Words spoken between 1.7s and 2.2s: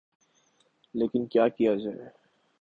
جائے۔